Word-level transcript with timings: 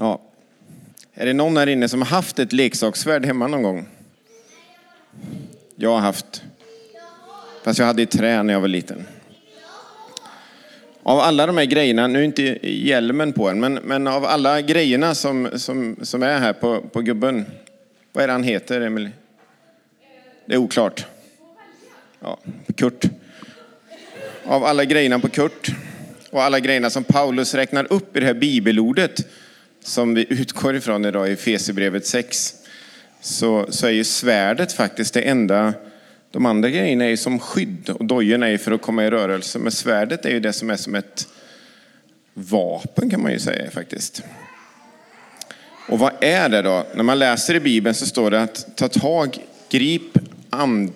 Ja. 0.00 0.20
Är 1.14 1.26
det 1.26 1.32
någon 1.32 1.56
här 1.56 1.66
inne 1.66 1.88
som 1.88 2.02
har 2.02 2.08
haft 2.08 2.38
ett 2.38 2.52
leksakssvärd 2.52 3.26
hemma 3.26 3.46
någon 3.46 3.62
gång? 3.62 3.88
Jag 5.76 5.90
har 5.90 5.98
haft. 5.98 6.42
Fast 7.64 7.78
jag 7.78 7.86
hade 7.86 8.02
i 8.02 8.06
trä 8.06 8.42
när 8.42 8.52
jag 8.52 8.60
var 8.60 8.68
liten. 8.68 9.04
Av 11.02 11.18
alla 11.18 11.46
de 11.46 11.56
här 11.56 11.64
grejerna, 11.64 12.06
nu 12.06 12.18
är 12.18 12.22
inte 12.22 12.58
hjälmen 12.62 13.32
på 13.32 13.48
en, 13.48 13.60
men, 13.60 13.74
men 13.74 14.06
av 14.06 14.24
alla 14.24 14.60
grejerna 14.60 15.14
som, 15.14 15.48
som, 15.54 15.96
som 16.02 16.22
är 16.22 16.38
här 16.38 16.52
på, 16.52 16.80
på 16.80 17.00
gubben. 17.02 17.46
Vad 18.12 18.24
är 18.24 18.28
det 18.28 18.32
han 18.32 18.44
heter, 18.44 18.80
Emily? 18.80 19.10
Det 20.46 20.54
är 20.54 20.58
oklart. 20.58 21.06
Ja, 22.20 22.38
Kurt. 22.76 23.04
Av 24.44 24.64
alla 24.64 24.84
grejerna 24.84 25.18
på 25.18 25.28
Kurt 25.28 25.70
och 26.30 26.42
alla 26.42 26.60
grejerna 26.60 26.90
som 26.90 27.04
Paulus 27.04 27.54
räknar 27.54 27.92
upp 27.92 28.16
i 28.16 28.20
det 28.20 28.26
här 28.26 28.34
bibelordet 28.34 29.26
som 29.82 30.14
vi 30.14 30.26
utgår 30.28 30.76
ifrån 30.76 31.04
idag 31.04 31.30
i 31.30 31.36
Fesebrevet 31.36 32.06
6 32.06 32.54
så, 33.20 33.66
så 33.70 33.86
är 33.86 33.90
ju 33.90 34.04
svärdet 34.04 34.72
faktiskt 34.72 35.14
det 35.14 35.22
enda 35.22 35.74
de 36.30 36.46
andra 36.46 36.68
grejerna 36.68 37.04
är 37.04 37.08
ju 37.08 37.16
som 37.16 37.38
skydd 37.38 37.90
och 37.90 38.04
dojorna 38.04 38.48
är 38.48 38.58
för 38.58 38.72
att 38.72 38.82
komma 38.82 39.04
i 39.04 39.10
rörelse. 39.10 39.58
Men 39.58 39.72
svärdet 39.72 40.24
är 40.24 40.30
ju 40.30 40.40
det 40.40 40.52
som 40.52 40.70
är 40.70 40.76
som 40.76 40.94
ett 40.94 41.28
vapen 42.34 43.10
kan 43.10 43.22
man 43.22 43.32
ju 43.32 43.38
säga 43.38 43.70
faktiskt. 43.70 44.22
Och 45.88 45.98
vad 45.98 46.12
är 46.20 46.48
det 46.48 46.62
då? 46.62 46.86
När 46.94 47.02
man 47.02 47.18
läser 47.18 47.54
i 47.54 47.60
Bibeln 47.60 47.94
så 47.94 48.06
står 48.06 48.30
det 48.30 48.42
att 48.42 48.76
ta 48.76 48.88
tag, 48.88 49.38
grip 49.68 50.18
and, 50.50 50.92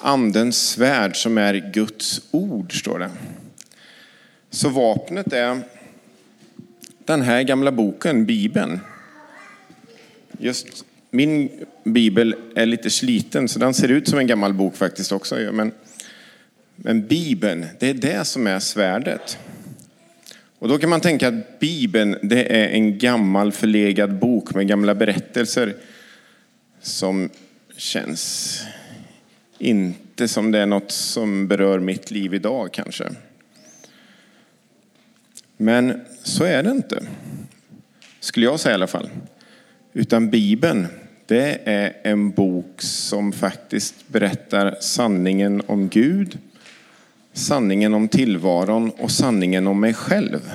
andens 0.00 0.68
svärd 0.68 1.16
som 1.16 1.38
är 1.38 1.54
Guds 1.54 2.20
ord, 2.30 2.80
står 2.80 2.98
det. 2.98 3.10
Så 4.50 4.68
vapnet 4.68 5.32
är 5.32 5.60
den 7.06 7.22
här 7.22 7.42
gamla 7.42 7.72
boken, 7.72 8.26
Bibeln. 8.26 8.80
Just 10.38 10.84
min 11.10 11.50
bibel 11.84 12.34
är 12.54 12.66
lite 12.66 12.90
sliten, 12.90 13.48
så 13.48 13.58
den 13.58 13.74
ser 13.74 13.88
ut 13.88 14.08
som 14.08 14.18
en 14.18 14.26
gammal 14.26 14.54
bok 14.54 14.76
faktiskt 14.76 15.12
också. 15.12 15.34
Men, 15.52 15.72
men 16.76 17.06
Bibeln, 17.06 17.66
det 17.78 17.90
är 17.90 17.94
det 17.94 18.24
som 18.24 18.46
är 18.46 18.58
svärdet. 18.58 19.38
Och 20.58 20.68
då 20.68 20.78
kan 20.78 20.90
man 20.90 21.00
tänka 21.00 21.28
att 21.28 21.58
Bibeln, 21.58 22.16
det 22.22 22.56
är 22.56 22.68
en 22.68 22.98
gammal 22.98 23.52
förlegad 23.52 24.18
bok 24.18 24.54
med 24.54 24.68
gamla 24.68 24.94
berättelser 24.94 25.74
som 26.80 27.30
känns 27.76 28.60
inte 29.58 30.28
som 30.28 30.52
det 30.52 30.58
är 30.58 30.66
något 30.66 30.90
som 30.90 31.48
berör 31.48 31.78
mitt 31.78 32.10
liv 32.10 32.34
idag 32.34 32.72
kanske. 32.72 33.04
Men 35.56 36.00
så 36.22 36.44
är 36.44 36.62
det 36.62 36.70
inte. 36.70 37.02
Skulle 38.20 38.46
jag 38.46 38.60
säga 38.60 38.72
i 38.72 38.74
alla 38.74 38.86
fall. 38.86 39.10
Utan 39.92 40.30
Bibeln, 40.30 40.86
det 41.26 41.60
är 41.64 41.96
en 42.02 42.30
bok 42.30 42.82
som 42.82 43.32
faktiskt 43.32 44.08
berättar 44.08 44.76
sanningen 44.80 45.62
om 45.66 45.88
Gud, 45.88 46.38
sanningen 47.32 47.94
om 47.94 48.08
tillvaron 48.08 48.90
och 48.90 49.10
sanningen 49.10 49.66
om 49.66 49.80
mig 49.80 49.94
själv. 49.94 50.52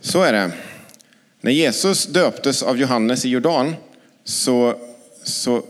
Så 0.00 0.22
är 0.22 0.32
det. 0.32 0.52
När 1.40 1.52
Jesus 1.52 2.06
döptes 2.06 2.62
av 2.62 2.78
Johannes 2.78 3.24
i 3.24 3.28
Jordan 3.28 3.74
så, 4.24 4.74
så 5.22 5.62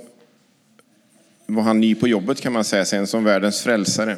var 1.57 1.63
han 1.63 1.81
ny 1.81 1.95
på 1.95 2.09
jobbet 2.09 2.41
kan 2.41 2.53
man 2.53 2.65
säga, 2.65 2.85
sen 2.85 3.07
som 3.07 3.25
världens 3.25 3.61
frälsare. 3.61 4.17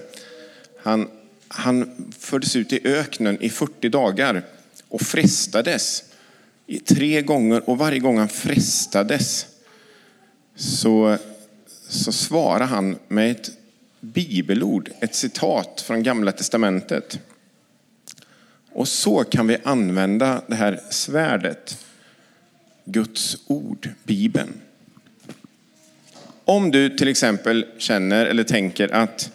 Han, 0.83 1.08
han 1.48 1.91
fördes 2.19 2.56
ut 2.56 2.72
i 2.72 2.81
öknen 2.84 3.42
i 3.42 3.50
40 3.50 3.89
dagar 3.89 4.42
och 4.89 5.00
frestades 5.00 6.05
i 6.66 6.78
tre 6.78 7.22
gånger 7.22 7.71
och 7.71 7.78
varje 7.78 7.99
gång 7.99 8.19
han 8.19 8.28
frestades 8.28 9.47
så, 10.56 11.16
så 11.88 12.12
svarade 12.12 12.65
han 12.65 12.99
med 13.09 13.31
ett 13.31 13.50
bibelord, 14.00 14.91
ett 15.00 15.15
citat 15.15 15.81
från 15.81 16.03
Gamla 16.03 16.32
Testamentet. 16.32 17.20
Och 18.72 18.88
så 18.88 19.25
kan 19.25 19.47
vi 19.47 19.56
använda 19.65 20.43
det 20.47 20.55
här 20.55 20.81
svärdet, 20.91 21.84
Guds 22.84 23.37
ord, 23.47 23.88
Bibeln. 24.05 24.60
Om 26.48 26.70
du 26.70 26.91
till 26.91 27.09
exempel 27.09 27.66
känner 27.78 28.26
eller 28.26 28.44
tänker 28.44 28.94
att 28.94 29.32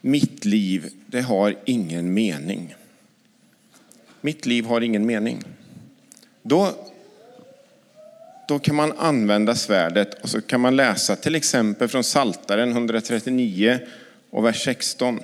mitt 0.00 0.44
liv, 0.44 0.90
det 1.06 1.20
har 1.20 1.56
ingen 1.64 2.14
mening. 2.14 2.74
Mitt 4.20 4.46
liv 4.46 4.64
har 4.64 4.80
ingen 4.80 5.06
mening. 5.06 5.42
Då, 6.42 6.74
då 8.48 8.58
kan 8.58 8.74
man 8.74 8.92
använda 8.92 9.54
svärdet 9.54 10.22
och 10.22 10.28
så 10.28 10.40
kan 10.40 10.60
man 10.60 10.76
läsa 10.76 11.16
till 11.16 11.34
exempel 11.34 11.88
från 11.88 12.04
Saltaren 12.04 12.70
139 12.70 13.78
och 14.30 14.44
vers 14.44 14.64
16. 14.64 15.20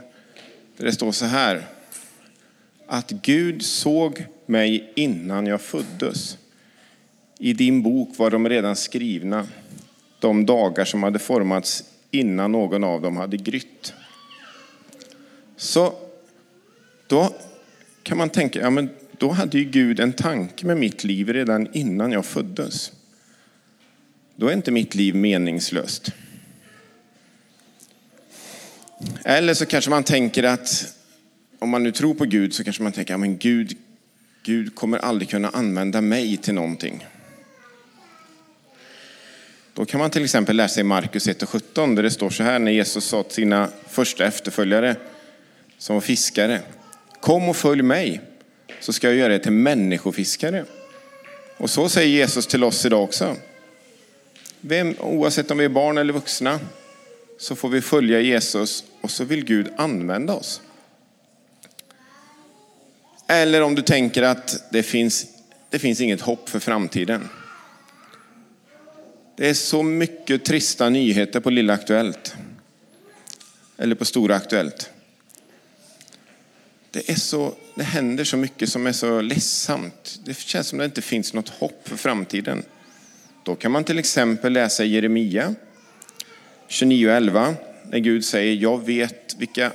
Där 0.77 0.85
det 0.85 0.93
står 0.93 1.13
så 1.13 1.27
här. 1.27 1.67
Att 2.87 3.11
Gud 3.11 3.63
såg 3.65 4.25
mig 4.47 4.93
innan 4.97 5.47
jag 5.47 5.61
föddes. 5.61 6.39
I 7.39 7.53
din 7.53 7.83
bok 7.83 8.19
var 8.19 8.31
de 8.31 8.49
redan 8.49 8.77
skrivna, 8.77 9.47
de 10.21 10.47
dagar 10.47 10.85
som 10.85 11.03
hade 11.03 11.19
formats 11.19 11.85
innan 12.11 12.53
någon 12.53 12.85
av 12.85 13.03
dem 13.03 13.17
hade 13.17 13.37
grytt. 13.37 13.93
Så 15.57 15.95
då 17.07 17.35
kan 18.03 18.19
man 18.19 18.31
tänka, 18.31 18.61
ja 18.61 18.71
men 18.71 18.91
då 19.19 19.31
hade 19.31 19.59
ju 19.59 19.65
Gud 19.65 20.01
en 20.01 20.13
tanke 20.13 20.67
med 20.67 20.77
mitt 20.77 21.05
liv 21.05 21.29
redan 21.33 21.69
innan 21.73 22.13
jag 22.13 22.27
föddes. 22.27 22.93
Då 24.37 24.49
är 24.49 24.53
inte 24.53 24.71
mitt 24.71 24.95
liv 24.95 25.15
meningslöst. 25.15 26.13
Eller 29.25 29.55
så 29.55 29.67
kanske 29.67 29.91
man 29.91 30.05
tänker 30.05 30.43
att 30.43 30.95
om 31.59 31.69
man 31.69 31.83
nu 31.83 31.93
tror 31.93 32.15
på 32.15 32.25
Gud 32.25 32.55
så 32.55 32.65
kanske 32.65 32.83
man 32.83 32.93
tänker, 32.93 33.15
ja 33.15 33.19
men 33.19 33.39
Gud, 33.39 33.77
Gud 34.43 34.75
kommer 34.75 34.99
aldrig 34.99 35.29
kunna 35.29 35.49
använda 35.49 36.01
mig 36.01 36.37
till 36.37 36.55
någonting. 36.55 37.07
Då 39.75 39.85
kan 39.85 40.01
man 40.01 40.11
till 40.11 40.25
exempel 40.25 40.57
läsa 40.57 40.81
i 40.81 40.85
Markus 40.85 41.29
1 41.29 41.43
och 41.43 41.49
17 41.49 41.95
där 41.95 42.03
det 42.03 42.11
står 42.11 42.31
så 42.31 42.43
här 42.43 42.59
när 42.59 42.73
Jesus 42.73 43.05
sa 43.05 43.23
till 43.23 43.35
sina 43.35 43.69
första 43.89 44.25
efterföljare 44.25 44.97
som 45.79 45.97
var 45.97 46.01
fiskare. 46.01 46.61
Kom 47.21 47.49
och 47.49 47.57
följ 47.57 47.83
mig 47.83 48.21
så 48.81 48.93
ska 48.93 49.07
jag 49.07 49.17
göra 49.17 49.35
er 49.35 49.39
till 49.39 49.53
människofiskare. 49.53 50.65
Och 51.57 51.71
så 51.71 51.89
säger 51.89 52.09
Jesus 52.09 52.47
till 52.47 52.65
oss 52.65 52.87
idag 52.87 53.03
också. 53.03 53.37
Vem, 54.61 54.95
oavsett 55.01 55.51
om 55.51 55.59
vi 55.59 55.65
är 55.65 55.69
barn 55.69 55.99
eller 55.99 56.13
vuxna 56.13 56.61
så 57.39 57.57
får 57.57 57.69
vi 57.69 57.81
följa 57.81 58.21
Jesus 58.21 58.85
och 59.01 59.11
så 59.11 59.25
vill 59.25 59.45
Gud 59.45 59.69
använda 59.77 60.35
oss. 60.35 60.61
Eller 63.27 63.63
om 63.63 63.75
du 63.75 63.83
tänker 63.83 64.23
att 64.23 64.65
det 64.71 64.83
finns, 64.83 65.27
det 65.71 65.79
finns 65.79 66.01
inget 66.01 66.21
hopp 66.21 66.49
för 66.49 66.59
framtiden. 66.59 67.29
Det 69.41 69.49
är 69.49 69.55
så 69.55 69.83
mycket 69.83 70.45
trista 70.45 70.89
nyheter 70.89 71.41
på 71.41 71.51
Lilla 71.51 71.73
Aktuellt. 71.73 72.35
Eller 73.77 73.95
på 73.95 74.05
Stora 74.05 74.37
Aktuellt. 74.37 74.91
Det, 76.91 77.11
är 77.11 77.15
så, 77.15 77.55
det 77.75 77.83
händer 77.83 78.25
så 78.25 78.37
mycket 78.37 78.69
som 78.69 78.87
är 78.87 78.93
så 78.93 79.21
ledsamt. 79.21 80.21
Det 80.25 80.39
känns 80.39 80.69
som 80.69 80.79
det 80.79 80.85
inte 80.85 81.03
finns 81.03 81.33
något 81.33 81.49
hopp 81.49 81.89
för 81.89 81.97
framtiden. 81.97 82.63
Då 83.45 83.55
kan 83.55 83.73
man 83.73 83.85
till 83.85 83.99
exempel 83.99 84.53
läsa 84.53 84.85
Jeremia 84.85 85.55
29.11 86.69 87.55
när 87.85 87.99
Gud 87.99 88.25
säger, 88.25 88.55
jag 88.55 88.87
vet 88.87 89.37
vilka 89.39 89.73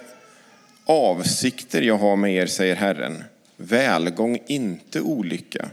avsikter 0.86 1.81
jag 1.81 1.98
har 1.98 2.16
med 2.16 2.36
er, 2.36 2.48
säger 2.48 2.75
Herren. 2.75 3.24
Välgång, 3.57 4.39
inte 4.48 5.01
olycka. 5.01 5.69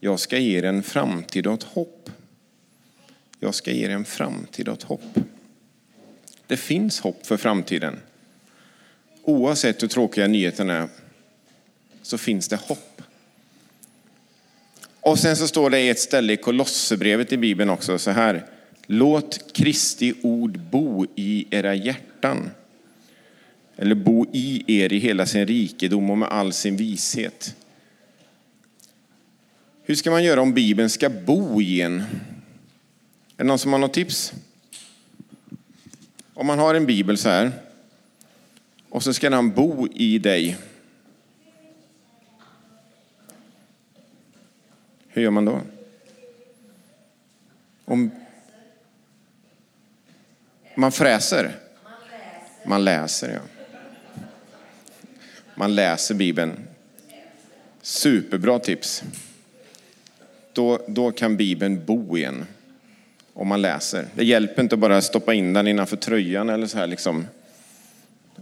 Jag 0.00 0.20
ska 0.20 0.38
ge 0.38 0.58
er 0.58 0.62
en 0.62 0.82
framtid 0.82 1.46
och 1.46 1.54
ett 1.54 1.62
hopp. 1.62 2.10
Jag 3.44 3.54
ska 3.54 3.70
ge 3.70 3.84
er 3.84 3.90
en 3.90 4.04
framtid 4.04 4.68
och 4.68 4.74
ett 4.74 4.82
hopp. 4.82 5.18
Det 6.46 6.56
finns 6.56 7.00
hopp 7.00 7.26
för 7.26 7.36
framtiden. 7.36 8.00
Oavsett 9.22 9.82
hur 9.82 9.88
tråkiga 9.88 10.26
nyheterna 10.26 10.74
är 10.74 10.88
så 12.02 12.18
finns 12.18 12.48
det 12.48 12.56
hopp. 12.56 13.02
Och 15.00 15.18
sen 15.18 15.36
så 15.36 15.48
står 15.48 15.70
det 15.70 15.80
i 15.80 15.88
ett 15.88 16.00
ställe 16.00 16.32
i 16.32 16.36
Kolosserbrevet 16.36 17.32
i 17.32 17.36
Bibeln 17.36 17.70
också 17.70 17.98
så 17.98 18.10
här. 18.10 18.46
Låt 18.86 19.52
Kristi 19.52 20.14
ord 20.22 20.58
bo 20.58 21.06
i 21.14 21.46
era 21.50 21.74
hjärtan. 21.74 22.50
Eller 23.76 23.94
bo 23.94 24.26
i 24.32 24.64
er 24.80 24.92
i 24.92 24.98
hela 24.98 25.26
sin 25.26 25.46
rikedom 25.46 26.10
och 26.10 26.18
med 26.18 26.28
all 26.28 26.52
sin 26.52 26.76
vishet. 26.76 27.56
Hur 29.82 29.94
ska 29.94 30.10
man 30.10 30.24
göra 30.24 30.40
om 30.40 30.54
Bibeln 30.54 30.90
ska 30.90 31.10
bo 31.10 31.62
i 31.62 31.80
en? 31.80 32.02
Är 33.36 33.44
det 33.44 33.44
någon 33.44 33.58
som 33.58 33.72
har 33.72 33.78
något 33.78 33.94
tips? 33.94 34.32
Om 36.34 36.46
man 36.46 36.58
har 36.58 36.74
en 36.74 36.86
bibel 36.86 37.18
så 37.18 37.28
här 37.28 37.52
och 38.88 39.02
så 39.02 39.14
ska 39.14 39.30
den 39.30 39.50
bo 39.50 39.88
i 39.94 40.18
dig. 40.18 40.56
Hur 45.08 45.22
gör 45.22 45.30
man 45.30 45.44
då? 45.44 45.60
Om 47.84 48.10
man 50.74 50.92
fräser? 50.92 51.56
Man 52.66 52.84
läser, 52.84 53.32
ja. 53.34 53.40
Man 55.54 55.74
läser 55.74 56.14
Bibeln. 56.14 56.68
Superbra 57.82 58.58
tips. 58.58 59.02
Då, 60.52 60.84
då 60.88 61.12
kan 61.12 61.36
Bibeln 61.36 61.84
bo 61.84 62.18
i 62.18 62.24
en. 62.24 62.46
Om 63.34 63.48
man 63.48 63.62
läser. 63.62 64.06
Det 64.14 64.24
hjälper 64.24 64.62
inte 64.62 64.74
att 64.74 64.80
bara 64.80 65.00
stoppa 65.00 65.34
in 65.34 65.52
den 65.52 65.66
innanför 65.66 65.96
tröjan 65.96 66.48
eller 66.48 66.66
så 66.66 66.78
här 66.78 66.86
liksom. 66.86 67.26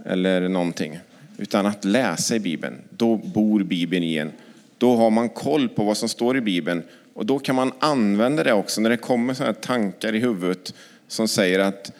Eller 0.05 0.49
någonting. 0.49 0.99
Utan 1.37 1.65
att 1.65 1.85
läsa 1.85 2.35
i 2.35 2.39
Bibeln. 2.39 2.75
Då 2.89 3.17
bor 3.17 3.63
Bibeln 3.63 4.03
i 4.03 4.15
en. 4.15 4.31
Då 4.77 4.95
har 4.95 5.09
man 5.09 5.29
koll 5.29 5.69
på 5.69 5.83
vad 5.83 5.97
som 5.97 6.09
står 6.09 6.37
i 6.37 6.41
Bibeln. 6.41 6.83
Och 7.13 7.25
då 7.25 7.39
kan 7.39 7.55
man 7.55 7.71
använda 7.79 8.43
det 8.43 8.53
också 8.53 8.81
när 8.81 8.89
det 8.89 8.97
kommer 8.97 9.33
sådana 9.33 9.53
tankar 9.53 10.15
i 10.15 10.19
huvudet 10.19 10.73
som 11.07 11.27
säger 11.27 11.59
att 11.59 11.91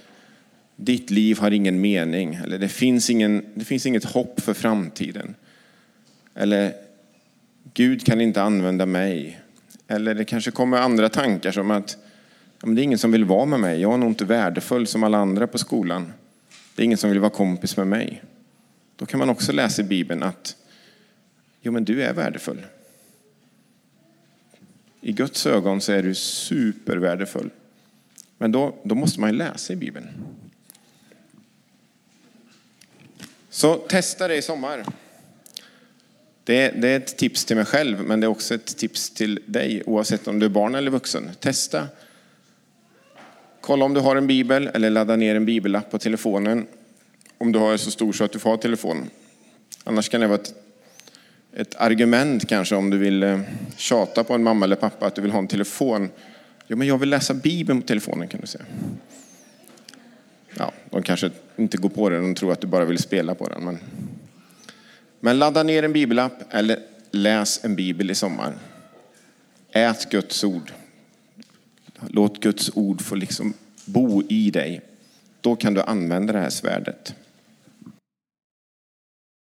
ditt 0.75 1.09
liv 1.09 1.39
har 1.39 1.51
ingen 1.51 1.81
mening. 1.81 2.39
Eller 2.43 2.57
det 2.57 2.67
finns, 2.67 3.09
ingen, 3.09 3.45
det 3.53 3.65
finns 3.65 3.85
inget 3.85 4.03
hopp 4.03 4.41
för 4.41 4.53
framtiden. 4.53 5.35
Eller 6.35 6.73
Gud 7.73 8.05
kan 8.05 8.21
inte 8.21 8.41
använda 8.41 8.85
mig. 8.85 9.39
Eller 9.87 10.15
det 10.15 10.25
kanske 10.25 10.51
kommer 10.51 10.77
andra 10.77 11.09
tankar 11.09 11.51
som 11.51 11.71
att 11.71 11.97
ja, 12.63 12.67
men 12.67 12.75
det 12.75 12.81
är 12.81 12.83
ingen 12.83 12.99
som 12.99 13.11
vill 13.11 13.25
vara 13.25 13.45
med 13.45 13.59
mig. 13.59 13.81
Jag 13.81 13.93
är 13.93 13.97
nog 13.97 14.09
inte 14.09 14.25
värdefull 14.25 14.87
som 14.87 15.03
alla 15.03 15.17
andra 15.17 15.47
på 15.47 15.57
skolan. 15.57 16.13
Det 16.75 16.81
är 16.81 16.85
ingen 16.85 16.97
som 16.97 17.09
vill 17.09 17.19
vara 17.19 17.29
kompis 17.29 17.77
med 17.77 17.87
mig. 17.87 18.23
Då 18.95 19.05
kan 19.05 19.19
man 19.19 19.29
också 19.29 19.51
läsa 19.51 19.81
i 19.81 19.85
Bibeln 19.85 20.23
att 20.23 20.55
jo, 21.61 21.71
men 21.71 21.85
du 21.85 22.03
är 22.03 22.13
värdefull. 22.13 22.65
I 25.01 25.11
Guds 25.11 25.45
ögon 25.45 25.81
så 25.81 25.91
är 25.91 26.03
du 26.03 26.15
supervärdefull. 26.15 27.49
Men 28.37 28.51
då, 28.51 28.75
då 28.83 28.95
måste 28.95 29.19
man 29.19 29.29
ju 29.29 29.35
läsa 29.35 29.73
i 29.73 29.75
Bibeln. 29.75 30.07
Så 33.49 33.75
testa 33.75 34.27
det 34.27 34.35
i 34.35 34.41
sommar. 34.41 34.85
Det, 36.43 36.69
det, 36.69 36.89
är 36.89 36.97
ett 36.97 37.17
tips 37.17 37.45
till 37.45 37.55
mig 37.55 37.65
själv, 37.65 38.03
men 38.03 38.19
det 38.19 38.25
är 38.25 38.29
också 38.29 38.55
ett 38.55 38.77
tips 38.77 39.09
till 39.09 39.39
dig, 39.45 39.83
oavsett 39.85 40.27
om 40.27 40.39
du 40.39 40.45
är 40.45 40.49
barn 40.49 40.75
eller 40.75 40.91
vuxen. 40.91 41.29
Testa. 41.39 41.87
Kolla 43.65 43.85
om 43.85 43.93
du 43.93 43.99
har 43.99 44.15
en 44.15 44.27
bibel, 44.27 44.67
eller 44.73 44.89
ladda 44.89 45.15
ner 45.15 45.35
en 45.35 45.45
bibelapp 45.45 45.91
på 45.91 45.99
telefonen. 45.99 46.67
Om 47.37 47.51
du 47.51 47.59
har 47.59 47.77
så 47.77 47.91
stor 47.91 48.13
så 48.13 48.23
att 48.23 48.31
du 48.31 48.39
får 48.39 48.49
ha 48.49 48.57
telefon. 48.57 49.09
Annars 49.83 50.09
kan 50.09 50.21
det 50.21 50.27
vara 50.27 50.39
ett, 50.39 50.53
ett 51.53 51.75
argument 51.75 52.49
kanske 52.49 52.75
om 52.75 52.89
du 52.89 52.97
vill 52.97 53.23
eh, 53.23 53.39
tjata 53.77 54.23
på 54.23 54.33
en 54.33 54.43
mamma 54.43 54.65
eller 54.65 54.75
pappa 54.75 55.05
att 55.05 55.15
du 55.15 55.21
vill 55.21 55.31
ha 55.31 55.39
en 55.39 55.47
telefon. 55.47 56.09
Ja, 56.67 56.75
men 56.75 56.87
jag 56.87 56.97
vill 56.97 57.09
läsa 57.09 57.33
Bibeln 57.33 57.81
på 57.81 57.87
telefonen 57.87 58.27
kan 58.27 58.41
du 58.41 58.47
säga. 58.47 58.65
Ja, 60.57 60.71
de 60.89 61.03
kanske 61.03 61.31
inte 61.55 61.77
går 61.77 61.89
på 61.89 62.09
det, 62.09 62.19
de 62.19 62.35
tror 62.35 62.51
att 62.51 62.61
du 62.61 62.67
bara 62.67 62.85
vill 62.85 62.97
spela 62.97 63.35
på 63.35 63.47
den. 63.47 63.63
Men, 63.63 63.79
men 65.19 65.39
ladda 65.39 65.63
ner 65.63 65.83
en 65.83 65.93
bibelapp 65.93 66.53
eller 66.53 66.79
läs 67.11 67.63
en 67.63 67.75
bibel 67.75 68.11
i 68.11 68.15
sommar. 68.15 68.53
Ät 69.71 70.09
Guds 70.09 70.43
ord. 70.43 70.71
Låt 72.09 72.39
Guds 72.39 72.71
ord 72.73 73.01
få 73.01 73.15
liksom 73.15 73.53
bo 73.85 74.23
i 74.29 74.51
dig. 74.51 74.81
Då 75.41 75.55
kan 75.55 75.73
du 75.73 75.81
använda 75.81 76.33
det 76.33 76.39
här 76.39 76.49
svärdet. 76.49 77.15